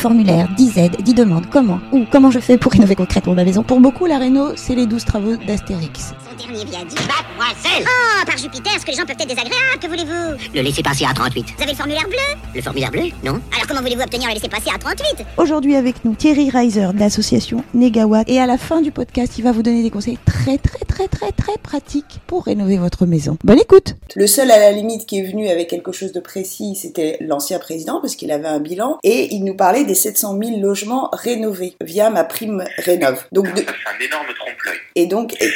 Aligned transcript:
formulaires, 0.00 0.48
10 0.56 0.78
aides, 0.78 0.96
10 1.02 1.14
demandes, 1.14 1.46
comment 1.50 1.78
Ou 1.92 2.06
comment 2.10 2.30
je 2.30 2.38
fais 2.38 2.56
pour 2.56 2.72
rénover 2.72 2.96
concrètement 2.96 3.34
ma 3.34 3.44
maison? 3.44 3.62
Pour 3.62 3.80
beaucoup, 3.80 4.06
la 4.06 4.16
réno, 4.16 4.52
c'est 4.56 4.74
les 4.74 4.86
12 4.86 5.04
travaux 5.04 5.36
d'Astérix. 5.36 6.14
Dernier 6.50 6.64
viaduc. 6.68 6.98
Mademoiselle 6.98 7.86
Oh, 7.86 8.24
par 8.26 8.36
Jupiter, 8.36 8.72
ce 8.80 8.84
que 8.84 8.90
les 8.90 8.96
gens 8.96 9.04
peuvent 9.06 9.14
être 9.20 9.28
désagréables, 9.28 9.78
que 9.80 9.86
voulez-vous? 9.86 10.50
Le 10.52 10.62
laisser 10.62 10.82
passer 10.82 11.04
à 11.04 11.12
38. 11.14 11.46
Vous 11.56 11.62
avez 11.62 11.70
le 11.70 11.76
formulaire 11.76 12.08
bleu? 12.08 12.18
Le 12.56 12.60
formulaire 12.60 12.90
bleu 12.90 13.02
Non 13.22 13.40
Alors 13.54 13.66
comment 13.68 13.80
voulez-vous 13.80 14.02
obtenir 14.02 14.26
le 14.28 14.34
laisser 14.34 14.48
passer 14.48 14.70
à 14.74 14.78
38 14.78 15.24
Aujourd'hui 15.36 15.76
avec 15.76 16.04
nous, 16.04 16.14
Thierry 16.14 16.50
Reiser 16.50 16.88
de 16.92 16.98
l'association 16.98 17.62
Negawatt. 17.72 18.28
Et 18.28 18.40
à 18.40 18.46
la 18.46 18.58
fin 18.58 18.80
du 18.80 18.90
podcast, 18.90 19.34
il 19.38 19.44
va 19.44 19.52
vous 19.52 19.62
donner 19.62 19.84
des 19.84 19.90
conseils 19.90 20.18
très 20.26 20.58
très 20.58 20.84
très 20.86 21.06
très 21.06 21.30
très 21.30 21.56
pratiques 21.62 22.18
pour 22.26 22.44
rénover 22.46 22.78
votre 22.78 23.06
maison. 23.06 23.38
Bonne 23.44 23.60
écoute 23.60 23.94
Le 24.16 24.26
seul 24.26 24.50
à 24.50 24.58
la 24.58 24.72
limite 24.72 25.06
qui 25.06 25.20
est 25.20 25.30
venu 25.30 25.48
avec 25.48 25.68
quelque 25.68 25.92
chose 25.92 26.10
de 26.12 26.20
précis, 26.20 26.74
c'était 26.74 27.16
l'ancien 27.20 27.60
président 27.60 28.00
parce 28.00 28.16
qu'il 28.16 28.32
avait 28.32 28.48
un 28.48 28.58
bilan 28.58 28.98
et 29.04 29.32
il 29.34 29.44
nous 29.44 29.54
parlait 29.54 29.84
des 29.84 29.94
700 29.94 30.36
000 30.42 30.58
logements 30.60 31.10
rénovés 31.12 31.76
via 31.80 32.10
ma 32.10 32.24
prime 32.24 32.64
rénove. 32.78 33.24
Donc 33.30 33.46
de- 33.54 33.60
c'est 33.60 33.66
un 33.68 34.04
énorme 34.04 34.26
trompe-l'œil. 34.36 34.78
et 34.96 35.06
donc 35.06 35.34
Et, 35.40 35.44
et 35.46 35.50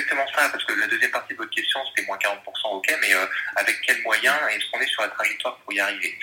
exactement 0.00 0.26
ça, 0.34 0.48
parce 0.48 0.64
que 0.64 0.72
la 0.72 0.86
deuxième 0.86 1.10
partie 1.10 1.32
de 1.32 1.38
votre 1.38 1.50
question, 1.50 1.80
c'était 1.88 2.06
moins 2.06 2.16
40%, 2.18 2.38
ok, 2.64 2.96
mais 3.00 3.14
euh, 3.14 3.26
avec 3.56 3.80
quels 3.82 4.00
moyens 4.02 4.36
est-ce 4.50 4.70
qu'on 4.70 4.80
est 4.80 4.86
sur 4.86 5.02
la 5.02 5.08
trajectoire 5.08 5.56
pour 5.58 5.72
y 5.72 5.80
arriver? 5.80 6.18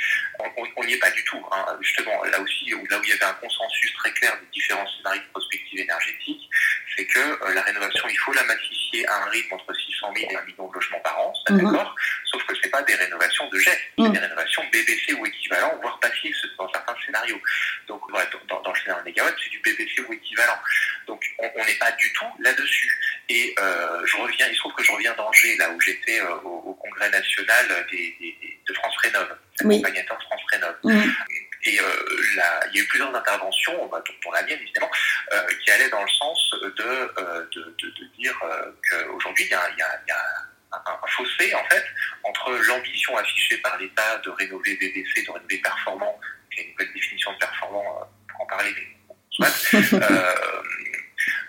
On 0.75 0.83
n'y 0.83 0.93
est 0.93 0.99
pas 0.99 1.11
du 1.11 1.23
tout. 1.23 1.43
hein. 1.51 1.65
Justement, 1.81 2.23
là 2.25 2.39
aussi, 2.39 2.69
là 2.69 2.97
où 2.99 3.03
il 3.03 3.09
y 3.09 3.13
avait 3.13 3.23
un 3.23 3.33
consensus 3.33 3.93
très 3.93 4.11
clair 4.13 4.33
des 4.39 4.47
différents 4.51 4.87
scénarios 4.97 5.21
de 5.21 5.27
prospective 5.27 5.79
énergétique, 5.79 6.49
c'est 6.97 7.05
que 7.05 7.19
euh, 7.19 7.53
la 7.53 7.61
rénovation, 7.61 8.07
il 8.09 8.17
faut 8.17 8.33
la 8.33 8.43
massifier 8.45 9.07
à 9.07 9.23
un 9.23 9.29
rythme 9.29 9.53
entre 9.53 9.73
600 9.73 10.13
000 10.17 10.31
et 10.31 10.35
1 10.35 10.41
million 10.45 10.67
de 10.67 10.73
logements 10.73 10.99
par 11.01 11.19
an, 11.19 11.33
ça, 11.47 11.53
Mhm. 11.53 11.61
d'accord 11.63 11.95
Sauf 12.25 12.43
que 12.45 12.53
c'est 12.61 12.69
pas 12.69 12.81
des 12.83 12.95
rénovations 12.95 13.47
de 13.49 13.59
gestes, 13.59 13.79
c'est 13.97 14.03
Mhm. 14.03 14.13
des 14.13 14.19
rénovations 14.19 14.63
BBC 14.71 15.13
ou 15.13 15.25
équivalent, 15.25 15.77
voire 15.81 15.99
passives 15.99 16.35
dans 16.57 16.69
certains 16.71 16.95
scénarios. 17.05 17.39
Donc, 17.87 18.01
voilà, 18.09 18.27
dans, 18.47 18.71
le 18.73 18.79
scénario 18.79 19.03
négawatt, 19.05 19.35
c'est 19.43 19.49
du 19.49 19.59
BBC 19.59 20.01
ou 20.07 20.13
équivalent. 20.13 20.57
Donc, 21.07 21.23
on 21.39 21.65
n'est 21.65 21.75
pas 21.75 21.91
du 21.91 22.11
tout 22.13 22.25
là-dessus. 22.39 22.91
Et 23.29 23.53
euh, 23.59 24.05
je 24.05 24.17
reviens, 24.17 24.47
il 24.47 24.53
se 24.55 24.59
trouve 24.59 24.73
que 24.73 24.83
je 24.83 24.91
reviens 24.91 25.13
d'Angers, 25.13 25.55
là 25.57 25.69
où 25.69 25.79
j'étais 25.81 26.19
euh, 26.21 26.35
au, 26.43 26.49
au 26.69 26.73
congrès 26.73 27.09
national 27.09 27.85
des, 27.91 28.15
des- 28.19 28.37
des- 28.41 28.59
de 28.67 28.73
France 28.73 28.95
Rénove, 29.03 29.37
Oui. 29.63 29.75
accompagnateur 29.75 30.21
France 30.23 30.41
Rénove. 30.51 30.75
Mhm. 30.83 31.13
Et 31.67 31.79
euh, 31.79 31.83
il 32.71 32.75
y 32.75 32.79
a 32.79 32.83
eu 32.83 32.87
plusieurs 32.87 33.13
interventions, 33.13 33.87
bah, 33.87 34.01
dont, 34.23 34.31
la 34.31 34.41
mienne 34.43 34.59
évidemment, 34.61 34.89
euh, 35.33 35.41
qui 35.61 35.69
allaient 35.71 35.89
dans 35.89 36.01
le 36.01 36.09
sens 36.09 36.39
de, 36.61 36.83
euh, 36.83 37.45
de, 37.53 37.61
de- 37.81 37.89
de 37.99 38.05
dire 38.17 38.33
qu'aujourd'hui, 38.89 39.43
il 39.45 39.51
y 39.51 39.53
a, 39.53 39.69
il 39.71 39.77
y 39.77 39.81
a- 39.81 40.01
il 40.05 40.09
y 40.09 40.11
a 40.11 40.23
un, 40.73 40.81
un 41.03 41.07
fossé 41.07 41.53
en 41.55 41.63
fait 41.69 41.85
entre 42.23 42.51
l'ambition 42.67 43.17
affichée 43.17 43.57
par 43.57 43.77
l'État 43.77 44.17
de 44.19 44.29
rénover 44.29 44.75
BBC, 44.77 45.23
de 45.25 45.31
rénover 45.31 45.57
performant, 45.57 46.19
qui 46.53 46.61
est 46.61 46.63
une 46.65 46.71
nouvelle 46.71 46.93
définition 46.93 47.33
de 47.33 47.37
performant, 47.37 48.09
pour 48.29 48.41
en 48.41 48.45
parler, 48.45 48.71
mais 48.75 48.87
bon, 49.07 49.15
soit. 49.31 49.47
Euh, 50.09 50.63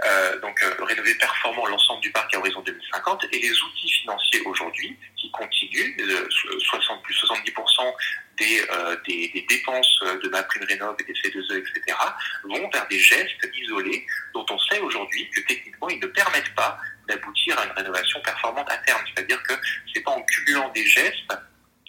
euh, 0.07 0.39
donc 0.41 0.61
euh, 0.63 0.85
rénover 0.85 1.15
performant 1.17 1.67
l'ensemble 1.67 2.01
du 2.03 2.11
parc 2.13 2.33
à 2.35 2.39
horizon 2.39 2.61
2050 2.63 3.25
et 3.33 3.39
les 3.39 3.53
outils 3.63 3.91
financiers 4.01 4.41
aujourd'hui 4.43 4.97
qui 5.17 5.31
continuent, 5.33 5.97
euh, 6.01 6.29
60 6.61 7.03
plus 7.03 7.15
70% 7.15 7.95
des, 8.39 8.67
euh, 8.70 8.97
des, 9.06 9.47
dépenses 9.48 10.00
de 10.22 10.28
ma 10.28 10.42
prime 10.44 10.64
rénov 10.64 10.97
et 11.00 11.05
des 11.05 11.12
C2E, 11.12 11.58
etc., 11.58 11.97
vont 12.44 12.69
vers 12.70 12.86
des 12.89 12.98
gestes 12.98 13.48
isolés 13.55 14.06
dont 14.34 14.47
on 14.50 14.58
sait 14.58 14.81
aujourd'hui 14.81 15.28
que 15.31 15.41
techniquement 15.41 15.89
ils 15.89 16.00
ne 16.00 16.06
permettent 16.06 16.55
pas 16.55 16.78
d'aboutir 17.09 17.59
à 17.59 17.64
une 17.64 17.72
rénovation 17.72 18.20
performante 18.22 18.70
à 18.70 18.77
terme. 18.78 19.00
C'est-à-dire 19.14 19.42
que 19.42 19.55
c'est 19.92 20.03
pas 20.03 20.12
en 20.12 20.22
cumulant 20.22 20.69
des 20.70 20.86
gestes 20.86 21.33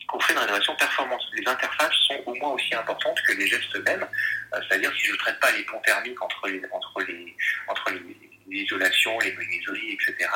qu'on 0.08 0.20
fait 0.20 0.34
une 0.34 0.40
rénovation 0.40 0.76
performante. 0.76 1.22
Les 1.34 1.48
interfaces 1.48 1.94
sont 2.08 2.22
au 2.26 2.34
moins 2.36 2.52
aussi 2.52 2.74
importantes 2.74 3.20
que 3.28 3.34
les 3.34 3.48
gestes 3.48 3.76
eux-mêmes. 3.76 4.08
Euh, 4.54 4.60
C'est-à-dire 4.68 4.92
si 4.98 5.06
je 5.06 5.12
ne 5.12 5.18
traite 5.18 5.40
pas 5.40 5.52
les 5.52 5.64
ponts 5.64 5.82
thermiques 5.86 6.22
entre 6.22 6.48
les, 6.48 6.62
entre 6.72 7.02
les, 7.02 7.36
entre 7.68 7.92
les, 7.92 8.29
les 8.50 8.60
isolations, 8.62 9.18
les 9.20 9.32
menuiseries, 9.34 9.94
etc. 9.94 10.30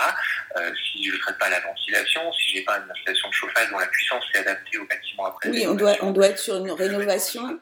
Euh, 0.57 0.71
si 0.91 1.03
je 1.03 1.13
ne 1.13 1.19
traite 1.19 1.37
pas 1.37 1.49
la 1.49 1.59
ventilation, 1.59 2.21
si 2.33 2.55
j'ai 2.55 2.61
pas 2.63 2.77
une 2.77 2.91
installation 2.91 3.29
de 3.29 3.33
chauffage 3.33 3.69
dont 3.71 3.79
la 3.79 3.87
puissance 3.87 4.23
est 4.33 4.39
adaptée 4.39 4.77
au 4.77 4.85
bâtiment 4.85 5.25
après. 5.25 5.49
oui, 5.49 5.65
on 5.67 5.75
doit 5.75 5.95
on 6.01 6.11
doit 6.11 6.27
être 6.27 6.39
sur 6.39 6.57
une 6.57 6.71
rénovation. 6.71 7.59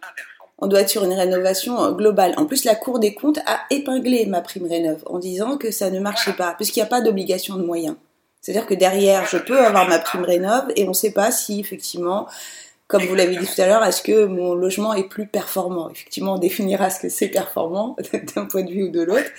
On 0.63 0.67
doit 0.67 0.81
être 0.81 0.89
sur 0.89 1.03
une 1.03 1.13
rénovation 1.13 1.91
globale. 1.91 2.35
En 2.37 2.45
plus, 2.45 2.65
la 2.65 2.75
Cour 2.75 2.99
des 2.99 3.15
comptes 3.15 3.39
a 3.47 3.61
épinglé 3.71 4.27
ma 4.27 4.41
prime 4.41 4.67
rénove 4.67 5.01
en 5.07 5.17
disant 5.17 5.57
que 5.57 5.71
ça 5.71 5.89
ne 5.89 5.99
marchait 5.99 6.33
pas, 6.33 6.53
puisqu'il 6.53 6.79
n'y 6.79 6.85
a 6.85 6.89
pas 6.89 7.01
d'obligation 7.01 7.55
de 7.55 7.63
moyens. 7.63 7.95
C'est-à-dire 8.41 8.67
que 8.67 8.73
derrière, 8.73 9.25
je 9.25 9.37
peux 9.37 9.59
avoir 9.59 9.87
ma 9.87 9.99
prime 9.99 10.23
rénove 10.23 10.71
et 10.75 10.85
on 10.85 10.89
ne 10.89 10.93
sait 10.93 11.13
pas 11.13 11.31
si 11.31 11.59
effectivement, 11.59 12.27
comme 12.91 13.05
vous 13.05 13.15
l'avez 13.15 13.37
dit 13.37 13.47
tout 13.47 13.61
à 13.61 13.67
l'heure, 13.67 13.85
est-ce 13.85 14.01
que 14.01 14.25
mon 14.25 14.53
logement 14.53 14.93
est 14.93 15.05
plus 15.05 15.25
performant? 15.25 15.89
Effectivement, 15.89 16.33
on 16.33 16.37
définira 16.37 16.89
ce 16.89 16.99
que 16.99 17.07
c'est 17.07 17.29
performant 17.29 17.95
d'un 18.35 18.45
point 18.45 18.63
de 18.63 18.69
vue 18.69 18.83
ou 18.83 18.89
de 18.89 19.01
l'autre. 19.01 19.29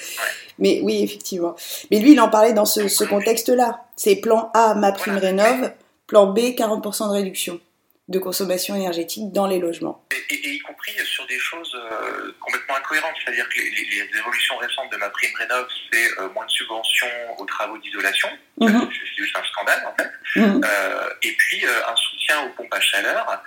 Mais 0.59 0.81
oui, 0.83 1.03
effectivement. 1.03 1.55
Mais 1.91 1.99
lui, 1.99 2.13
il 2.13 2.21
en 2.21 2.31
parlait 2.31 2.55
dans 2.55 2.65
ce, 2.65 3.05
contexte-là. 3.05 3.85
C'est 3.95 4.17
plan 4.17 4.51
A, 4.55 4.75
ma 4.75 4.93
prime 4.93 5.19
rénove, 5.19 5.71
plan 6.07 6.29
B, 6.29 6.39
40% 6.39 7.09
de 7.09 7.13
réduction 7.13 7.61
de 8.09 8.19
consommation 8.19 8.75
énergétique 8.75 9.31
dans 9.33 9.47
les 9.47 9.59
logements. 9.59 10.05
et, 10.13 10.35
et- 10.35 10.47
et 10.49 10.51
y 10.55 10.59
compris 10.61 10.93
sur 11.05 11.27
des 11.27 11.39
choses 11.39 11.73
euh, 11.75 12.33
complètement 12.41 12.75
incohérentes. 12.77 13.15
C'est-à-dire 13.25 13.49
que 13.49 13.59
les, 13.59 13.71
les- 13.71 14.09
les 14.11 14.19
évolutions 14.19 14.57
récentes 14.57 14.91
de 14.91 14.97
ma 14.97 15.09
prime 15.11 15.35
rénov, 15.37 15.67
c'est 15.93 16.19
euh, 16.19 16.29
moins 16.31 16.45
de 16.45 16.51
subventions 16.51 17.07
aux 17.39 17.45
travaux 17.45 17.79
d'isolation. 17.79 18.29
Mhm. 18.61 18.89
C'est 18.93 18.99
c'est 18.99 19.23
juste 19.23 19.37
un 19.37 19.45
scandale, 19.45 19.87
en 19.87 19.95
fait. 19.97 20.11
Mhm. 20.41 20.61
Euh, 20.65 21.09
et 21.23 21.33
puis, 21.33 21.65
un 21.65 21.97
soutien 21.97 22.43
aux 22.45 22.49
pompes 22.51 22.73
à 22.75 22.81
chaleur, 22.81 23.43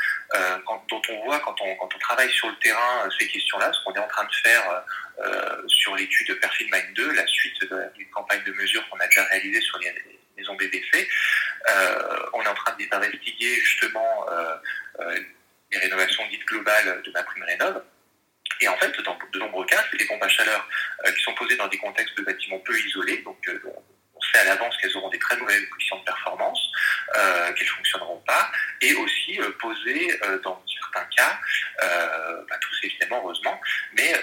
quand- 0.66 0.84
dont 0.90 1.02
on 1.10 1.26
voit 1.26 1.40
quand 1.40 1.56
on, 1.62 1.76
quand 1.76 1.90
on 1.94 2.00
travaille 2.00 2.32
sur 2.32 2.48
le 2.48 2.56
terrain 2.60 3.08
ces 3.20 3.28
questions-là, 3.28 3.72
ce 3.74 3.84
qu'on 3.84 3.94
est 3.94 4.00
en 4.00 4.08
train 4.08 4.24
de 4.26 4.34
faire 4.44 4.84
sur 5.68 5.96
l'étude 5.96 6.34
Perfil 6.40 6.68
Mind 6.72 6.94
2, 6.96 7.12
la 7.14 7.28
suite 7.28 7.60
d'une 7.96 8.10
campagne 8.10 8.44
de 8.46 8.52
mesures 8.54 8.88
qu'on 8.90 8.98
a 9.00 9.06
déjà 9.08 9.24
réalisée 9.26 9.62
sur 9.62 9.78
les 9.80 9.94
maisons 10.38 10.56
BBC. 10.56 11.08
Euh, 11.70 12.20
on 12.34 12.42
est 12.42 12.48
en 12.48 12.54
train 12.56 12.76
d'investiguer 12.92 13.56
justement 13.56 14.26
euh, 14.30 14.56
euh, 15.02 15.20
les 15.72 15.78
rénovations 15.80 16.24
dites 16.30 16.46
globales 16.46 17.02
de 17.04 17.12
ma 17.12 17.24
prime 17.24 17.44
rénov. 17.44 17.82
Et 18.62 18.68
en 18.68 18.78
fait, 18.78 18.96
dans 19.02 19.18
de 19.34 19.40
nombreux 19.40 19.66
cas, 19.66 19.84
c'est 19.92 19.98
des 19.98 20.06
pompes 20.06 20.24
à 20.24 20.30
chaleur 20.30 20.68
qui 21.16 21.22
sont 21.24 21.34
posées 21.34 21.58
dans 21.58 21.68
des 21.68 21.78
contextes 21.78 22.16
de 22.18 22.24
bâtiments 22.24 22.60
peu 22.60 22.78
isolés, 22.80 23.18
donc 23.24 23.38
on 24.16 24.22
sait 24.22 24.38
à 24.40 24.44
l'avance 24.46 24.78
qu'elles 24.78 24.96
auront 24.96 25.10
des 25.10 25.20
très 25.20 25.36
mauvaises 25.38 25.66
conditions 25.70 26.00
de 26.00 26.06
performance, 26.06 26.72
qu'elles 27.14 27.66
ne 27.68 27.72
fonctionneront 27.72 28.20
pas, 28.26 28.50
et 28.82 28.94
aussi 28.94 29.42
euh, 29.42 29.52
posées 29.60 30.20
euh, 30.24 30.40
dans 30.40 30.64
certains 30.82 31.06
cas, 31.18 31.40
pas 32.48 32.58
tous 32.62 32.80
évidemment 32.84 33.18
heureusement, 33.24 33.60
mais 33.98 34.14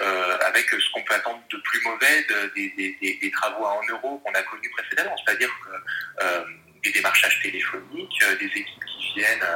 avec 0.45 0.67
ce 0.69 0.89
qu'on 0.91 1.03
peut 1.03 1.13
attendre 1.13 1.43
de 1.51 1.57
plus 1.57 1.81
mauvais 1.81 2.23
de- 2.23 2.51
des, 2.55 3.19
des- 3.21 3.31
travaux 3.31 3.65
à 3.65 3.79
1 3.87 3.91
euro 3.91 4.17
qu'on 4.19 4.33
a 4.33 4.41
connus 4.43 4.69
précédemment, 4.71 5.15
c'est-à-dire 5.25 5.49
que 5.63 6.23
euh, 6.23 6.43
des 6.83 6.91
démarchages 6.91 7.39
téléphoniques, 7.41 8.23
euh, 8.23 8.32
des 8.47 8.59
équipes 8.59 8.85
qui 8.85 9.13
viennent, 9.19 9.47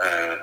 euh, 0.00 0.36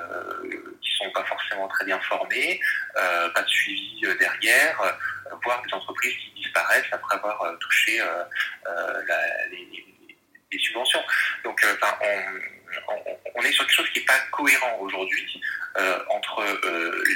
qui 0.80 0.90
sont 0.96 1.10
pas 1.10 1.24
forcément 1.24 1.68
très 1.68 1.84
bien 1.84 2.00
formées, 2.00 2.60
euh, 2.96 3.28
pas 3.30 3.42
de 3.42 3.48
suivi 3.48 4.00
euh, 4.04 4.14
derrière, 4.18 4.80
euh, 4.82 4.92
voire 5.44 5.62
des 5.62 5.72
entreprises 5.72 6.14
qui 6.14 6.42
disparaissent 6.42 6.92
après 6.92 7.16
avoir 7.16 7.58
touché 7.60 8.00
les, 9.50 10.58
subventions. 10.58 11.02
Donc, 11.44 11.60
on, 13.34 13.42
est 13.42 13.52
sur 13.52 13.66
quelque 13.66 13.74
chose 13.74 13.90
qui 13.90 14.00
n'est 14.00 14.04
pas 14.04 14.20
cohérent 14.30 14.78
aujourd'hui 14.80 15.40
entre 16.10 16.44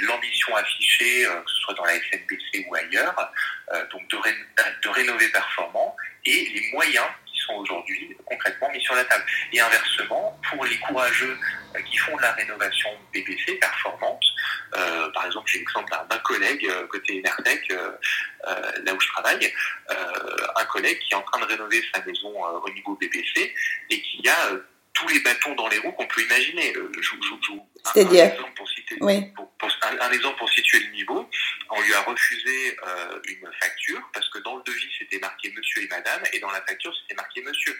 l'ambition 0.07 0.55
affichée, 0.55 1.23
que 1.23 1.51
ce 1.51 1.61
soit 1.61 1.75
dans 1.75 1.85
la 1.85 1.93
SNBC 1.93 2.65
ou 2.67 2.75
ailleurs, 2.75 3.31
donc 3.91 4.07
de, 4.09 4.17
ré- 4.17 4.45
de 4.81 4.89
rénover 4.89 5.29
performant, 5.29 5.95
et 6.25 6.49
les 6.49 6.71
moyens 6.73 7.07
aujourd'hui 7.55 8.15
concrètement 8.25 8.69
mis 8.71 8.81
sur 8.81 8.95
la 8.95 9.05
table. 9.05 9.23
Et 9.53 9.59
inversement, 9.59 10.39
pour 10.49 10.65
les 10.65 10.77
courageux 10.77 11.37
euh, 11.75 11.81
qui 11.81 11.97
font 11.97 12.15
de 12.15 12.21
la 12.21 12.31
rénovation 12.33 12.89
BBC 13.13 13.55
performante, 13.55 14.23
euh, 14.75 15.09
par 15.11 15.25
exemple, 15.25 15.49
j'ai 15.51 15.59
l'exemple 15.59 15.91
d'un 16.09 16.19
collègue 16.19 16.65
euh, 16.65 16.87
côté 16.87 17.19
Enertech, 17.19 17.71
euh, 17.71 17.91
euh, 18.47 18.71
là 18.83 18.93
où 18.93 18.99
je 18.99 19.07
travaille, 19.07 19.53
un 20.55 20.65
collègue 20.65 20.99
qui 20.99 21.13
est 21.13 21.17
en 21.17 21.21
train 21.21 21.39
de 21.39 21.45
rénover 21.45 21.81
sa 21.93 22.03
maison 22.03 22.33
au 22.43 22.69
niveau 22.71 22.95
BBC 22.95 23.53
et 23.89 24.01
qui 24.01 24.27
a 24.27 24.51
tous 24.99 25.07
les 25.09 25.19
bâtons 25.19 25.53
dans 25.55 25.67
les 25.67 25.77
roues 25.79 25.91
qu'on 25.91 26.07
peut 26.07 26.21
imaginer. 26.23 26.75
Euh, 26.75 26.91
un- 26.97 27.91
C'est-à-dire 27.93 28.23
un 28.25 28.27
exemple 28.29 28.53
pour 28.55 28.69
citer- 28.69 28.97
Oui. 29.01 29.25
pour- 29.35 29.49
pour- 29.57 29.69
un, 29.83 29.99
un 29.99 30.11
exemple 30.11 30.37
pour 30.39 30.49
situer 30.49 30.79
le 30.79 30.91
niveau, 30.91 31.29
on 31.69 31.81
lui 31.81 31.93
a 31.93 32.01
refusé 32.01 32.77
euh, 32.87 33.19
une 33.27 33.47
facture 33.61 34.01
parce 34.13 34.27
que 34.29 34.39
dans 34.39 34.55
le 34.57 34.63
devis 34.63 34.89
c'était 34.97 35.19
marqué 35.19 35.53
monsieur 35.55 35.83
et 35.83 35.87
madame 35.87 36.21
et 36.33 36.39
dans 36.39 36.51
la 36.51 36.61
facture 36.61 36.93
c'était 37.01 37.15
marqué 37.15 37.41
monsieur. 37.41 37.75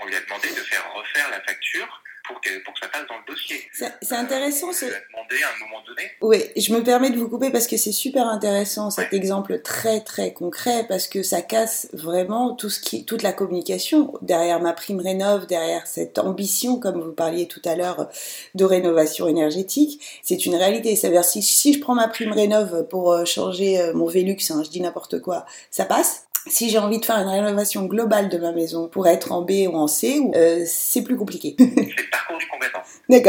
On 0.00 0.06
lui 0.06 0.14
a 0.16 0.20
demandé 0.20 0.48
de 0.50 0.60
faire 0.60 0.84
refaire 0.92 1.30
la 1.30 1.40
facture 1.42 2.02
pour 2.24 2.40
que, 2.40 2.58
pour 2.64 2.72
que 2.74 2.80
ça 2.80 2.88
passe 2.88 3.06
dans 3.06 3.18
le 3.18 3.24
dossier. 3.26 3.68
C'est 3.72 3.92
c'est 4.02 4.16
intéressant 4.16 4.68
On 5.13 5.13
à 5.30 5.56
un 5.56 5.66
moment 5.66 5.82
donné. 5.86 6.02
Oui, 6.20 6.44
je 6.56 6.72
me 6.72 6.82
permets 6.82 7.10
de 7.10 7.16
vous 7.16 7.28
couper 7.28 7.50
parce 7.50 7.66
que 7.66 7.76
c'est 7.76 7.92
super 7.92 8.26
intéressant 8.26 8.90
cet 8.90 9.12
exemple 9.12 9.60
très 9.60 10.00
très 10.00 10.32
concret 10.32 10.84
parce 10.88 11.06
que 11.06 11.22
ça 11.22 11.42
casse 11.42 11.88
vraiment 11.92 12.54
tout 12.54 12.70
ce 12.70 12.80
qui, 12.80 13.04
toute 13.04 13.22
la 13.22 13.32
communication 13.32 14.14
derrière 14.22 14.60
ma 14.60 14.72
prime 14.72 15.00
rénov, 15.00 15.46
derrière 15.46 15.86
cette 15.86 16.18
ambition, 16.18 16.78
comme 16.78 17.00
vous 17.00 17.12
parliez 17.12 17.48
tout 17.48 17.62
à 17.64 17.76
l'heure, 17.76 18.08
de 18.54 18.64
rénovation 18.64 19.26
énergétique. 19.26 20.00
C'est 20.22 20.46
une 20.46 20.54
réalité. 20.54 20.96
C'est-à-dire 20.96 21.24
si, 21.24 21.42
si 21.42 21.72
je 21.72 21.80
prends 21.80 21.94
ma 21.94 22.08
prime 22.08 22.32
rénov 22.32 22.86
pour 22.88 23.12
euh, 23.12 23.24
changer 23.24 23.80
euh, 23.80 23.94
mon 23.94 24.06
Velux, 24.06 24.36
hein, 24.50 24.62
je 24.64 24.70
dis 24.70 24.80
n'importe 24.80 25.20
quoi, 25.20 25.46
ça 25.70 25.84
passe. 25.84 26.26
Si 26.46 26.68
j'ai 26.68 26.78
envie 26.78 27.00
de 27.00 27.04
faire 27.04 27.16
une 27.16 27.28
rénovation 27.28 27.86
globale 27.86 28.28
de 28.28 28.36
ma 28.36 28.52
maison 28.52 28.86
pour 28.86 29.08
être 29.08 29.32
en 29.32 29.40
B 29.40 29.66
ou 29.66 29.76
en 29.76 29.86
C, 29.86 30.20
euh, 30.34 30.62
c'est 30.66 31.02
plus 31.02 31.16
compliqué. 31.16 31.56
C'est 31.58 31.64
le 31.64 32.10
parcours 32.10 32.36
du 32.36 32.46
combattant. 32.48 32.82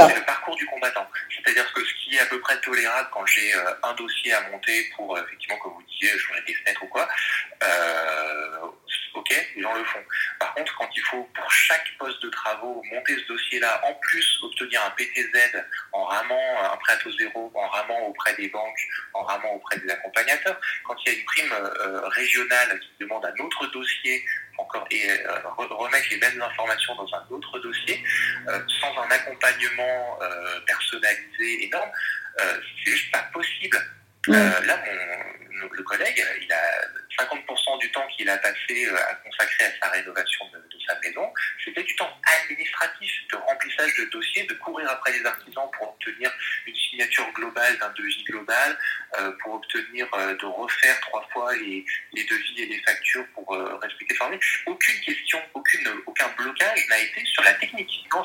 C'est 0.09 0.19
le 0.19 0.25
parcours 0.25 0.55
du 0.55 0.65
combattant. 0.65 1.07
C'est-à-dire 1.29 1.71
que 1.73 1.83
ce 1.83 1.93
qui 1.95 2.15
est 2.15 2.19
à 2.19 2.25
peu 2.25 2.39
près 2.39 2.59
tolérable 2.61 3.09
quand 3.11 3.25
j'ai 3.25 3.53
euh, 3.53 3.73
un 3.83 3.93
dossier 3.93 4.33
à 4.33 4.49
monter 4.49 4.89
pour, 4.95 5.15
euh, 5.15 5.23
effectivement, 5.25 5.57
comme 5.57 5.73
vous 5.73 5.83
disiez, 5.83 6.17
changer 6.17 6.41
des 6.47 6.53
fenêtres 6.53 6.83
ou 6.83 6.87
quoi, 6.87 7.07
euh, 7.63 8.67
ok, 9.15 9.49
les 9.55 9.61
gens 9.61 9.73
le 9.73 9.83
font. 9.83 10.03
Par 10.39 10.53
contre, 10.53 10.75
quand 10.77 10.89
il 10.95 11.01
faut, 11.01 11.23
pour 11.23 11.51
chaque 11.51 11.85
poste 11.97 12.21
de 12.23 12.29
travaux, 12.29 12.81
monter 12.91 13.15
ce 13.17 13.27
dossier-là, 13.27 13.81
en 13.85 13.93
plus 13.95 14.39
obtenir 14.43 14.81
un 14.85 14.91
PTZ 14.91 15.63
en 15.91 16.05
ramant 16.05 16.71
un 16.73 16.77
prêt 16.77 16.93
à 16.93 16.97
taux 16.97 17.11
zéro, 17.17 17.51
en 17.55 17.67
ramant 17.67 17.99
auprès 18.07 18.33
des 18.35 18.49
banques, 18.49 18.79
en 19.13 19.23
ramant 19.23 19.53
auprès 19.53 19.77
des 19.79 19.89
accompagnateurs, 19.89 20.59
quand 20.85 20.95
il 21.05 21.11
y 21.11 21.15
a 21.15 21.19
une 21.19 21.25
prime 21.25 21.53
euh, 21.53 22.07
régionale 22.09 22.79
qui 22.79 22.91
demande 22.99 23.25
un 23.25 23.43
autre 23.43 23.67
dossier 23.67 24.23
encore 24.57 24.85
et 24.91 25.09
euh, 25.09 25.39
re- 25.57 25.67
remettre 25.73 26.07
les 26.11 26.17
mêmes 26.17 26.41
informations 26.41 26.95
dans 26.95 27.09
un 27.15 27.25
autre 27.29 27.59
dossier, 27.59 28.03
euh, 28.47 28.59
sans 28.81 28.97
un 29.03 29.09
accompagnement 29.11 30.19
euh, 30.21 30.59
personnalisé 30.65 31.65
énorme, 31.65 31.89
c'est 32.37 32.91
juste 32.91 33.11
pas 33.11 33.23
possible. 33.33 33.77
Là, 34.27 34.83
mon, 34.85 35.69
le 35.71 35.83
collègue, 35.83 36.25
il 36.41 36.51
a 36.51 36.63
50% 37.17 37.79
du 37.79 37.91
temps 37.91 38.07
qu'il 38.15 38.29
a 38.29 38.37
passé 38.37 38.85
euh, 38.85 38.97
à 38.97 39.15
consacrer 39.15 39.65
à 39.65 39.71
sa 39.81 39.89
rénovation 39.91 40.45
de, 40.53 40.61
sa 40.87 40.99
maison, 40.99 41.33
c'était 41.63 41.83
du 41.83 41.95
temps 41.95 42.11
administratif, 42.43 43.11
de 43.31 43.37
remplissage 43.37 43.91
de 43.97 44.05
dossiers, 44.11 44.43
de 44.43 44.53
courir 44.55 44.87
après 44.89 45.13
les 45.13 45.25
artisans 45.25 45.67
pour 45.77 45.89
obtenir 45.89 46.31
une 46.67 46.75
signature 46.75 47.31
globale 47.33 47.77
d'un 47.79 47.89
devis 47.97 48.23
global, 48.25 48.77
euh, 49.17 49.31
pour 49.41 49.55
obtenir 49.55 50.07
euh, 50.13 50.35
de 50.35 50.45
refaire 50.45 50.99
trois 51.01 51.27
fois 51.33 51.55
les, 51.55 51.85
devis 52.13 52.61
et 52.61 52.65
les 52.67 52.79
factures 52.83 53.25
pour 53.33 53.53
euh, 53.53 53.75
respecter 53.77 54.15
formulier. 54.15 54.41
Aucune 54.65 54.99
question, 55.01 55.39
aucun 55.53 56.27
blocage 56.37 56.87
n'a 56.89 56.99
été 56.99 57.25
sur 57.25 57.43
la 57.43 57.53
technique. 57.55 58.07
Non. 58.13 58.23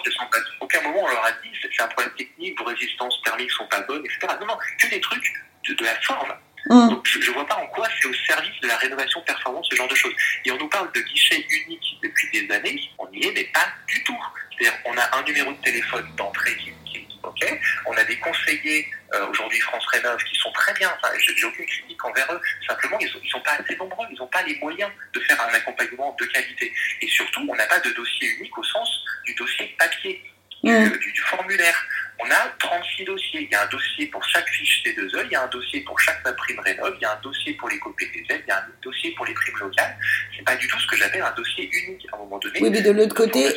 Aucun 0.61 0.81
moment 0.83 1.03
on 1.03 1.09
leur 1.09 1.25
a 1.25 1.33
dit 1.33 1.51
c'est 1.61 1.71
c'est 1.73 1.83
un 1.83 1.89
problème 1.89 2.15
technique, 2.15 2.59
vos 2.59 2.65
résistances 2.65 3.21
thermiques 3.23 3.51
sont 3.53 3.67
pas 3.67 3.81
bonnes, 3.83 4.05
etc. 4.05 4.35
Non, 4.41 4.47
non, 4.47 4.59
que 4.81 4.89
des 4.89 5.01
trucs 5.01 5.33
de 5.69 5.85
la 5.85 5.95
forme. 6.01 6.35
Hum. 6.69 6.91
Donc, 6.91 7.07
je 7.07 7.19
ne 7.19 7.35
vois 7.35 7.47
pas 7.47 7.57
en 7.57 7.67
quoi 7.69 7.89
c'est 8.01 8.07
au 8.09 8.15
service 8.15 8.61
de 8.61 8.69
la 8.69 8.77
rénovation 8.77 9.21
performante, 9.23 9.65
ce 9.71 9.77
genre 9.77 9.89
de 9.89 9.95
choses. 9.95 10.15
Et 10.45 10.51
on 10.53 10.59
nous 10.59 10.69
parle 10.69 10.93
de 10.93 11.01
guichet 11.01 11.45
unique 11.49 11.99
depuis 12.03 12.29
des 12.33 12.55
années, 12.55 12.81
on 12.99 13.09
y 13.13 13.25
est, 13.27 13.33
mais 13.33 13.45
pas 13.45 13.67
du 13.89 14.03
tout. 14.05 14.19
C'est-à-dire 14.59 14.79
on 14.85 14.97
a 14.97 15.17
un 15.19 15.23
numéro 15.23 15.51
de 15.53 15.61
téléphone 15.63 16.07
d'entrée 16.17 16.55
qui, 16.57 16.71
qui 16.85 16.91
qui 16.93 16.99
est 16.99 17.07
OK, 17.23 17.61
on 17.87 17.93
a 17.97 18.05
des 18.05 18.19
conseillers, 18.19 18.87
euh, 19.15 19.27
aujourd'hui 19.29 19.61
France 19.61 19.87
Rénov, 19.89 20.23
qui 20.25 20.37
sont 20.37 20.53
très 20.53 20.73
bien, 20.75 20.91
enfin, 21.03 21.13
j'ai 21.19 21.45
aucune 21.45 21.67
critique 21.67 22.05
envers 22.05 22.31
eux, 22.33 22.41
simplement 22.67 22.99
ils 23.01 23.11
ils 23.23 23.31
sont 23.31 23.41
pas 23.41 23.53
assez 23.53 23.77
nombreux, 23.77 24.07
ils 24.11 24.17
n'ont 24.19 24.27
pas 24.27 24.43
les 24.43 24.57
moyens 24.59 24.91
de 25.15 25.21
faire 25.21 25.41
un 25.43 25.53
accompagnement 25.55 26.15
de 26.21 26.25
qualité. 26.27 26.73
Et 27.01 27.09
surtout, 27.09 27.47
on 27.49 27.55
n'a 27.55 27.67
pas 27.67 27.81
de 27.81 27.91
dossier 27.91 28.29
unique 28.39 28.57
au 28.57 28.65
sens 28.65 29.05
du 29.25 29.35
dossier 29.35 29.75
papier, 29.79 30.23
du, 30.63 30.99
du- 30.99 31.13
du 31.13 31.21
formulaire. 31.23 31.87
On 32.23 32.31
a 32.31 32.49
36 32.59 33.05
dossiers. 33.05 33.43
Il 33.43 33.51
y 33.51 33.55
a 33.55 33.63
un 33.63 33.69
dossier 33.69 34.07
pour 34.07 34.23
chaque 34.25 34.49
fiche 34.49 34.83
C2E, 34.85 35.25
il 35.27 35.33
y 35.33 35.35
a 35.35 35.45
un 35.45 35.49
dossier 35.49 35.81
pour 35.81 35.99
chaque 36.01 36.23
prime 36.37 36.61
rénov, 36.61 36.95
il 36.97 37.03
y 37.03 37.05
a 37.05 37.13
un 37.13 37.21
dossier 37.23 37.55
pour 37.55 37.69
les 37.69 37.79
COPTZ, 37.79 38.27
il 38.29 38.45
y 38.47 38.51
a 38.51 38.59
un 38.59 38.67
dossier 38.83 39.13
pour 39.13 39.27
les 39.27 39.35
primes 39.35 39.57
locales. 39.59 39.97
C'est 40.37 40.45
pas 40.45 40.57
du 40.57 40.69
tout 40.69 40.79
ce 40.79 40.87
que 40.87 40.97
j'appelle 40.97 41.23
un 41.23 41.33
dossier 41.33 41.71
unique. 41.73 42.07
À 42.13 42.17
un 42.17 42.19
moment 42.19 42.39
donné, 42.39 42.59
Oui, 42.61 42.71
mais 42.71 42.83
de 42.83 42.91
l'autre 42.91 43.15
côté, 43.15 43.49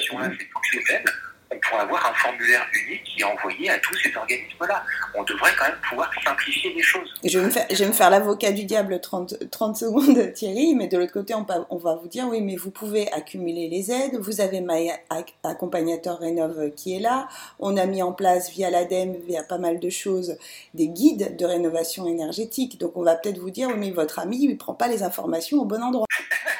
On 1.53 1.59
pourrait 1.59 1.81
avoir 1.81 2.05
un 2.09 2.13
formulaire 2.15 2.65
unique 2.73 3.03
qui 3.03 3.21
est 3.21 3.23
envoyé 3.25 3.69
à 3.69 3.77
tous 3.79 3.93
ces 3.95 4.15
organismes-là. 4.15 4.83
On 5.15 5.23
devrait 5.23 5.51
quand 5.57 5.65
même 5.65 5.77
pouvoir 5.89 6.09
simplifier 6.25 6.73
les 6.73 6.81
choses. 6.81 7.13
Je 7.23 7.39
vais 7.39 7.85
me 7.87 7.93
faire, 7.93 8.09
l'avocat 8.09 8.51
du 8.51 8.63
diable 8.65 8.99
30, 8.99 9.49
30 9.51 9.77
secondes, 9.77 10.33
Thierry, 10.33 10.73
mais 10.75 10.87
de 10.87 10.97
l'autre 10.97 11.13
côté, 11.13 11.33
on, 11.35 11.45
on 11.69 11.77
va 11.77 11.95
vous 11.95 12.07
dire, 12.07 12.25
oui, 12.27 12.41
mais 12.41 12.55
vous 12.55 12.71
pouvez 12.71 13.11
accumuler 13.11 13.67
les 13.69 13.91
aides, 13.91 14.17
vous 14.19 14.41
avez 14.41 14.61
ma 14.61 14.75
ac- 14.75 15.33
accompagnateur 15.43 16.19
Rénov 16.19 16.71
qui 16.75 16.95
est 16.95 16.99
là, 16.99 17.27
on 17.59 17.77
a 17.77 17.85
mis 17.85 18.01
en 18.01 18.13
place 18.13 18.49
via 18.51 18.69
l'ADEME, 18.69 19.15
via 19.27 19.43
pas 19.43 19.57
mal 19.57 19.79
de 19.79 19.89
choses, 19.89 20.37
des 20.73 20.87
guides 20.87 21.35
de 21.37 21.45
rénovation 21.45 22.07
énergétique, 22.07 22.79
donc 22.79 22.97
on 22.97 23.03
va 23.03 23.15
peut-être 23.15 23.37
vous 23.37 23.51
dire, 23.51 23.67
oui, 23.67 23.75
mais 23.77 23.91
votre 23.91 24.19
ami, 24.19 24.37
il 24.43 24.57
prend 24.57 24.73
pas 24.73 24.87
les 24.87 25.03
informations 25.03 25.59
au 25.59 25.65
bon 25.65 25.81
endroit. 25.83 26.07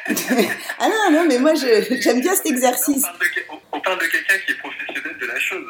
ah 0.79 0.87
non, 0.89 1.11
non, 1.11 1.25
mais 1.27 1.37
moi, 1.39 1.53
j'aime 1.55 2.19
bien 2.21 2.35
cet 2.35 2.45
On 2.47 2.49
exercice. 2.49 3.01
parle 3.03 3.17
de, 3.19 3.25
on- 3.51 3.77
on 3.77 3.81
parle 3.81 3.99
de 3.99 4.05
quelqu'un 4.05 4.35
qui 4.45 4.51
est 4.51 4.55
professionnel 4.57 5.17
de 5.19 5.25
la 5.25 5.39
chose. 5.39 5.63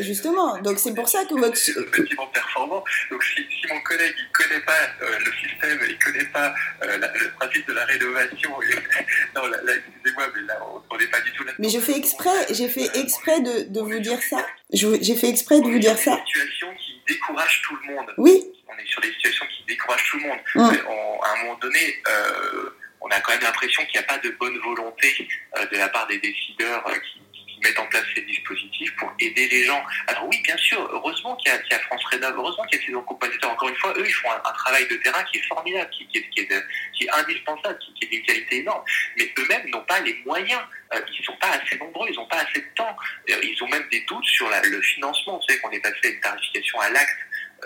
Justement, 0.00 0.58
donc 0.58 0.78
c'est 0.78 0.94
pour 0.94 1.08
ça 1.08 1.24
que 1.24 1.34
votre... 1.34 1.58
Le 1.76 1.84
bâtiment 1.84 2.26
performant. 2.28 2.84
Donc 3.10 3.22
si, 3.24 3.36
si 3.42 3.66
mon 3.72 3.80
collègue 3.80 4.14
il 4.18 4.28
connaît 4.32 4.60
pas 4.60 4.72
euh, 5.02 5.18
le 5.24 5.32
système, 5.48 5.78
il 5.88 5.98
connaît 5.98 6.24
pas 6.26 6.54
euh, 6.82 6.98
la- 6.98 7.12
le 7.12 7.30
principe 7.38 7.66
de 7.68 7.72
la 7.72 7.84
rénovation, 7.84 8.50
et- 8.62 8.74
non 9.36 9.46
là, 9.46 9.58
là, 9.62 9.72
excusez-moi, 9.76 10.26
mais 10.34 10.42
là 10.42 10.58
on 10.90 10.96
n'est 10.98 11.06
pas 11.06 11.20
du 11.20 11.32
tout 11.32 11.44
là. 11.44 11.52
Mais 11.58 11.68
je 11.68 11.78
fais 11.80 11.96
exprès, 11.96 12.46
j'ai 12.50 12.68
fait 12.68 12.88
exprès 12.96 13.40
de, 13.40 13.62
de 13.72 13.80
vous 13.80 13.98
dire 14.00 14.22
ça. 14.22 14.44
J'ai 14.72 15.14
fait 15.16 15.28
exprès 15.28 15.60
de 15.60 15.64
vous 15.66 15.78
dire 15.78 15.96
ça. 15.98 16.16
Des 16.16 16.22
situations 16.26 16.74
qui 16.76 17.00
découragent 17.08 17.62
tout 17.62 17.76
le 17.86 17.94
monde. 17.94 18.06
Oui, 18.18 18.44
On 18.68 18.76
est 18.78 18.86
sur 18.86 19.00
des 19.00 19.12
situations 19.12 19.46
qui 19.46 19.64
découragent 19.68 20.10
tout 20.10 20.18
le 20.18 20.24
monde. 20.28 20.38
Mm. 20.54 20.68
Mais 20.72 20.80
on- 20.88 21.22
à 21.22 21.32
un 21.32 21.42
moment 21.44 21.58
donné, 21.58 22.02
euh, 22.08 22.70
on 23.00 23.08
a 23.08 23.20
quand 23.20 23.32
même 23.32 23.42
l'impression 23.42 23.82
qu'il 23.86 24.00
n'y 24.00 24.04
a 24.06 24.08
pas 24.08 24.18
de 24.18 24.30
bonne 24.30 24.58
volonté 24.58 25.28
de 25.70 25.76
la 25.76 25.88
part 25.88 26.06
des 26.06 26.18
décideurs 26.18 26.84
qui, 27.12 27.20
mettent 27.64 27.78
en 27.78 27.86
place 27.86 28.04
ces 28.14 28.22
dispositifs 28.22 28.94
pour 28.96 29.12
aider 29.18 29.48
les 29.48 29.64
gens. 29.64 29.82
Alors 30.06 30.28
oui, 30.28 30.40
bien 30.42 30.56
sûr, 30.56 30.78
heureusement 30.92 31.34
qu'il 31.36 31.50
y, 31.50 31.74
a- 31.74 31.78
France 31.80 32.04
Rénov, 32.06 32.34
heureusement 32.36 32.64
qu'il 32.64 32.78
y 32.78 32.82
a 32.82 32.86
ces 32.86 32.94
accompagnateurs. 32.94 33.50
Encore 33.50 33.68
une 33.68 33.76
fois, 33.76 33.92
eux, 33.96 34.04
ils 34.06 34.12
font 34.12 34.30
un, 34.30 34.52
travail 34.52 34.86
de 34.88 34.96
terrain 34.96 35.22
qui 35.24 35.38
est 35.38 35.42
formidable, 35.42 35.90
qui, 35.90 36.08
est, 36.14 37.10
indispensable, 37.12 37.78
qui, 37.78 38.04
est 38.04 38.08
d'une 38.08 38.22
qualité 38.22 38.58
énorme. 38.58 38.82
Mais 39.16 39.32
eux-mêmes 39.38 39.68
n'ont 39.70 39.84
pas 39.84 40.00
les 40.00 40.14
moyens. 40.24 40.60
Euh, 40.94 41.00
ils 41.12 41.20
ne 41.20 41.24
sont 41.24 41.36
pas 41.36 41.50
assez 41.50 41.76
nombreux, 41.78 42.08
ils 42.10 42.16
n'ont 42.16 42.26
pas 42.26 42.38
assez 42.38 42.60
de 42.60 42.74
temps. 42.74 42.96
Ils 43.28 43.62
ont 43.62 43.68
même 43.68 43.86
des 43.90 44.00
doutes 44.02 44.24
sur 44.24 44.48
le 44.48 44.82
financement. 44.82 45.36
Vous 45.36 45.42
savez 45.48 45.60
qu'on 45.60 45.70
est 45.70 45.80
passé 45.80 45.98
à 46.04 46.08
une 46.08 46.20
tarification 46.20 46.80
à 46.80 46.90
l'acte 46.90 47.18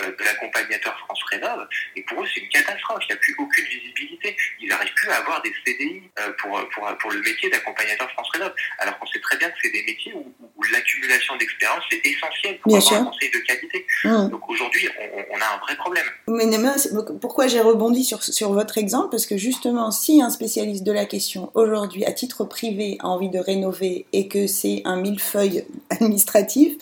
de 0.07 0.25
l'accompagnateur 0.25 0.97
France 1.01 1.21
Rénov, 1.31 1.67
et 1.97 2.03
pour 2.03 2.23
eux 2.23 2.27
c'est 2.33 2.41
une 2.41 2.49
catastrophe, 2.49 3.03
il 3.09 3.13
n'y 3.13 3.19
a 3.19 3.21
plus 3.21 3.35
aucune 3.39 3.65
visibilité, 3.67 4.37
ils 4.61 4.69
n'arrivent 4.69 4.95
plus 4.95 5.11
à 5.11 5.17
avoir 5.17 5.43
des 5.43 5.53
CDI 5.65 6.03
euh, 6.21 6.33
pour, 6.41 6.59
pour, 6.75 6.87
pour 6.99 7.11
le 7.11 7.21
métier 7.21 7.51
d'accompagnateur 7.51 8.11
France 8.13 8.29
Rénov, 8.33 8.53
alors 8.79 8.99
qu'on 8.99 9.07
sait 9.07 9.21
très 9.21 9.37
bien 9.39 9.49
que 9.51 9.57
c'est 9.63 9.71
des 9.71 9.83
métiers 9.85 10.13
où, 10.15 10.25
l'accumulation 10.73 11.35
d'expérience 11.37 11.85
est 11.93 12.07
essentielle 12.07 12.59
pour 12.59 12.69
Bien 12.73 12.79
avoir 12.79 12.93
sûr. 12.93 13.01
un 13.01 13.05
conseil 13.07 13.31
de 13.31 13.39
qualité. 13.39 13.87
Hum. 14.05 14.29
Donc 14.29 14.49
aujourd'hui 14.51 14.87
on, 15.01 15.37
on 15.37 15.41
a 15.41 15.55
un 15.55 15.59
vrai 15.61 15.77
problème. 15.77 16.05
mais 16.27 16.45
c'est- 16.77 16.91
pourquoi 17.21 17.47
j'ai 17.47 17.61
rebondi 17.61 18.05
sur, 18.05 18.23
sur 18.23 18.53
votre 18.53 18.77
exemple? 18.77 19.09
Parce 19.11 19.25
que 19.25 19.37
justement, 19.39 19.91
si 19.91 20.21
un 20.21 20.29
spécialiste 20.31 20.85
de 20.85 20.93
la 20.93 21.07
question 21.07 21.51
aujourd'hui, 21.55 22.05
à 22.05 22.13
titre 22.13 22.45
privé, 22.45 22.99
a 23.01 23.07
envie 23.07 23.31
de 23.31 23.39
rénover 23.39 24.05
et 24.13 24.29
que 24.29 24.47
c'est 24.47 24.83
un 24.85 24.97
millefeuille 24.97 25.65
administratif, 25.91 26.75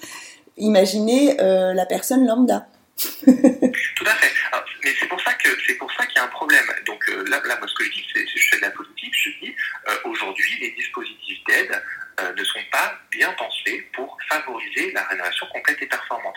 imaginez 0.56 1.40
euh, 1.40 1.72
la 1.74 1.86
personne 1.86 2.26
lambda. 2.26 2.66
Tout 2.96 4.06
à 4.06 4.14
fait. 4.14 4.32
Alors, 4.52 4.64
mais 4.82 4.94
c'est 4.98 5.08
pour 5.08 5.20
ça 5.20 5.34
que 5.34 5.48
c'est 5.66 5.74
pour 5.74 5.92
ça 5.92 6.06
qu'il 6.06 6.16
y 6.16 6.18
a 6.18 6.24
un 6.24 6.28
problème. 6.28 6.64
Donc 6.86 7.02
euh, 7.10 7.24
là, 7.28 7.42
là, 7.44 7.58
moi, 7.58 7.68
ce 7.68 7.74
que 7.74 7.84
je 7.84 7.90
dis, 7.90 8.06
c'est 8.12 8.26
je 8.26 8.48
fais 8.50 8.56
de 8.56 8.62
la 8.62 8.70
politique. 8.70 9.12
Je 9.14 9.30
dis 9.42 9.54
euh, 9.88 9.96
aujourd'hui, 10.04 10.58
les 10.60 10.70
dispositifs 10.70 11.44
d'aide 11.46 11.82
euh, 12.20 12.32
ne 12.32 12.44
sont 12.44 12.64
pas 12.72 12.98
bien 13.10 13.30
pensés 13.32 13.86
pour 13.92 14.16
favoriser 14.28 14.92
la 14.92 15.04
rénovation 15.04 15.46
complète 15.52 15.82
et 15.82 15.86
performante. 15.86 16.36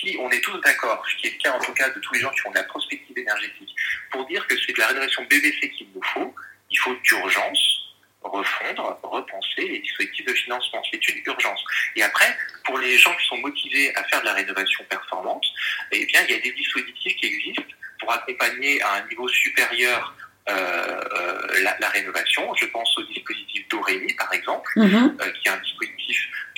Si 0.00 0.16
on 0.20 0.30
est 0.30 0.40
tous 0.40 0.58
d'accord, 0.62 1.04
ce 1.08 1.16
qui 1.16 1.28
est 1.28 1.32
le 1.32 1.38
cas 1.38 1.52
en 1.52 1.60
tout 1.60 1.72
cas 1.74 1.90
de 1.90 2.00
tous 2.00 2.14
les 2.14 2.20
gens 2.20 2.30
qui 2.30 2.40
font 2.40 2.50
de 2.50 2.56
la 2.56 2.64
prospective 2.64 3.16
énergétique, 3.16 3.74
pour 4.10 4.26
dire 4.26 4.44
que 4.48 4.56
c'est 4.58 4.72
de 4.72 4.80
la 4.80 4.88
rénovation 4.88 5.24
BBC 5.30 5.70
qu'il 5.70 5.86
nous 5.94 6.02
faut, 6.02 6.34
il 6.70 6.78
faut 6.78 6.94
d'urgence 7.04 7.79
refondre, 8.22 8.98
repenser 9.02 9.68
les 9.68 9.78
dispositifs 9.80 10.26
de 10.26 10.32
financement. 10.34 10.82
C'est 10.90 11.08
une 11.08 11.22
urgence. 11.26 11.62
Et 11.96 12.02
après, 12.02 12.36
pour 12.64 12.78
les 12.78 12.98
gens 12.98 13.14
qui 13.16 13.26
sont 13.26 13.38
motivés 13.38 13.94
à 13.96 14.04
faire 14.04 14.20
de 14.20 14.26
la 14.26 14.34
rénovation 14.34 14.84
performante, 14.88 15.44
eh 15.92 16.04
bien, 16.06 16.20
il 16.28 16.34
y 16.34 16.38
a 16.38 16.40
des 16.40 16.52
dispositifs 16.52 17.16
qui 17.16 17.26
existent 17.26 17.62
pour 17.98 18.12
accompagner 18.12 18.80
à 18.82 18.94
un 18.94 19.06
niveau 19.08 19.28
supérieur 19.28 20.14
euh, 20.48 20.52
euh, 20.52 21.62
la, 21.62 21.76
la 21.80 21.88
rénovation. 21.90 22.52
Je 22.54 22.66
pense 22.66 22.96
au 22.98 23.02
dispositif 23.04 23.68
Dorémy, 23.68 24.12
par 24.14 24.32
exemple, 24.32 24.70
Mhm. 24.76 25.16
euh, 25.20 25.30
qui 25.32 25.48
est 25.48 25.50
un 25.50 25.56
dispositif 25.58 25.79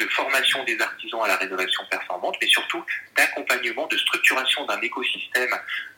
de 0.02 0.08
formation 0.08 0.64
des 0.64 0.80
artisans 0.80 1.22
à 1.24 1.28
la 1.28 1.36
rénovation 1.36 1.84
performante, 1.90 2.36
mais 2.40 2.48
surtout 2.48 2.84
d'accompagnement, 3.16 3.86
de 3.86 3.96
structuration 3.96 4.64
d'un 4.66 4.80
écosystème 4.80 5.54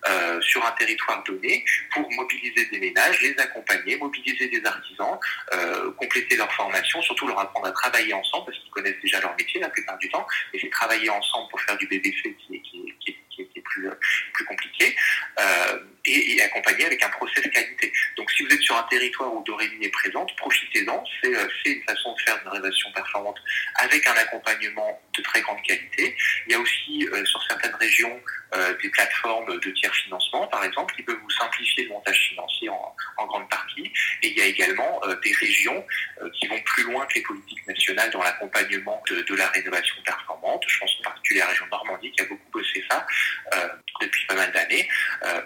euh, 0.08 0.40
sur 0.40 0.64
un 0.64 0.72
territoire 0.72 1.22
donné 1.24 1.64
pour 1.92 2.10
mobiliser 2.12 2.66
des 2.66 2.78
ménages, 2.78 3.20
les 3.22 3.36
accompagner, 3.38 3.96
mobiliser 3.96 4.48
des 4.48 4.64
artisans, 4.64 5.18
euh, 5.52 5.92
compléter 5.92 6.36
leur 6.36 6.52
formation, 6.52 7.00
surtout 7.02 7.26
leur 7.26 7.38
apprendre 7.38 7.66
à 7.66 7.72
travailler 7.72 8.12
ensemble 8.12 8.46
parce 8.46 8.58
qu'ils 8.58 8.70
connaissent 8.70 9.00
déjà 9.02 9.20
leur 9.20 9.34
métier 9.36 9.60
la 9.60 9.68
plupart 9.68 9.98
du 9.98 10.08
temps, 10.10 10.26
et 10.52 10.58
c'est 10.58 10.70
travailler 10.70 11.10
ensemble 11.10 11.48
pour 11.50 11.60
faire 11.60 11.76
du 11.78 11.86
BBC 11.86 12.36
qui 12.46 12.56
est, 12.56 12.60
qui 12.60 13.16
qui 13.34 13.42
est, 13.42 13.62
plus, 13.62 13.90
plus 14.32 14.44
compliqué, 14.44 14.94
euh, 15.40 15.78
et, 16.06 16.36
et, 16.36 16.42
accompagner 16.42 16.84
avec 16.86 17.02
un 17.04 17.08
process 17.10 17.44
qualité. 17.48 17.92
Donc 18.16 18.30
si 18.30 18.42
vous 18.44 18.52
êtes 18.52 18.60
sur 18.60 18.76
un 18.76 18.82
territoire 18.84 19.32
où 19.34 19.42
Dorémy 19.44 19.84
est 19.84 19.90
présente, 19.90 20.34
profitez-en, 20.36 21.02
c'est 21.22 21.70
une 21.70 21.82
façon 21.82 22.14
de 22.14 22.20
faire 22.20 22.38
une 22.44 22.50
rénovation 22.50 22.90
performante 22.92 23.36
avec 23.76 24.06
un 24.06 24.14
accompagnement 24.14 25.00
de 25.16 25.22
très 25.22 25.40
grande 25.40 25.62
qualité. 25.62 26.16
Il 26.46 26.52
y 26.52 26.54
a 26.54 26.60
aussi 26.60 27.08
euh, 27.12 27.24
sur 27.24 27.42
certaines 27.44 27.74
régions 27.76 28.20
euh, 28.54 28.74
des 28.82 28.88
plateformes 28.90 29.58
de 29.58 29.70
tiers 29.70 29.94
financement, 29.94 30.46
par 30.48 30.64
exemple, 30.64 30.94
qui 30.94 31.02
peuvent 31.02 31.18
vous 31.22 31.30
simplifier 31.30 31.84
le 31.84 31.90
montage 31.90 32.28
financier 32.28 32.68
en, 32.68 32.94
en 33.16 33.26
grande 33.26 33.48
partie. 33.48 33.92
Et 34.22 34.28
il 34.28 34.38
y 34.38 34.42
a 34.42 34.46
également 34.46 35.00
euh, 35.04 35.14
des 35.22 35.32
régions 35.32 35.84
euh, 36.22 36.30
qui 36.30 36.46
vont 36.46 36.60
plus 36.62 36.84
loin 36.84 37.06
que 37.06 37.14
les 37.14 37.22
politiques 37.22 37.66
nationales 37.66 38.10
dans 38.10 38.22
l'accompagnement 38.22 39.02
de, 39.08 39.22
de, 39.22 39.34
la 39.34 39.48
rénovation 39.48 39.96
performante. 40.04 40.62
Je 40.66 40.78
pense 40.78 40.90
en 41.00 41.02
particulier 41.04 41.40
à 41.40 41.44
la 41.44 41.50
région 41.50 41.66
Normandie 41.70 42.10
qui 42.12 42.22
a 42.22 42.24
beaucoup 42.24 42.50
bossé 42.52 42.84
ça 42.90 43.06
euh, 43.54 43.68
depuis 44.00 44.26
pas 44.26 44.34
mal 44.34 44.50
d'années, 44.52 44.88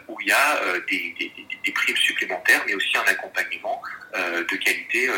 où 0.08 0.18
il 0.20 0.28
y 0.28 0.32
a 0.32 0.47
des, 0.88 1.14
des, 1.18 1.32
des, 1.64 1.72
primes 1.72 1.96
supplémentaires, 1.96 2.62
mais 2.66 2.74
aussi 2.74 2.96
un 2.96 3.10
accompagnement 3.10 3.80
de 4.14 4.56
qualité 4.56 5.08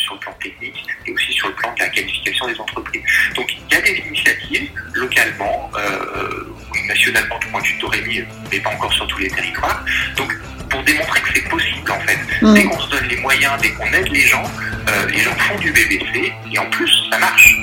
sur 0.00 0.14
le 0.14 0.20
plan 0.20 0.32
technique 0.42 0.84
et 1.06 1.12
aussi 1.12 1.32
sur 1.32 1.48
le 1.48 1.54
plan 1.54 1.72
de 1.74 1.80
la 1.80 1.88
qualification 1.88 2.46
des 2.46 2.58
entreprises. 2.58 3.02
Donc 3.34 3.52
il 3.52 3.74
y 3.74 3.78
a 3.78 3.80
des 3.82 4.02
initiatives 4.06 4.70
localement, 4.94 5.70
euh, 5.76 6.44
nationalement 6.86 7.38
du 7.38 7.46
point 7.48 7.60
de 7.60 7.66
vue 7.66 7.78
de 7.78 8.26
mais 8.50 8.60
pas 8.60 8.70
encore 8.70 8.92
sur 8.92 9.06
tous 9.06 9.18
les 9.18 9.28
territoires. 9.28 9.84
Donc 10.16 10.32
pour 10.68 10.82
démontrer 10.84 11.20
que 11.20 11.28
c'est 11.34 11.48
possible 11.48 11.90
en 11.90 12.00
fait. 12.00 12.18
Mmh. 12.42 12.54
Dès 12.54 12.64
qu'on 12.64 12.80
se 12.80 12.90
donne 12.90 13.08
les 13.08 13.16
moyens, 13.16 13.60
dès 13.60 13.70
qu'on 13.72 13.92
aide 13.92 14.08
les 14.08 14.26
gens, 14.26 14.44
euh, 14.88 15.06
les 15.06 15.20
gens 15.20 15.34
font 15.34 15.58
du 15.58 15.72
BBC 15.72 16.32
et 16.52 16.58
en 16.58 16.68
plus 16.70 16.90
ça 17.10 17.18
marche. 17.18 17.60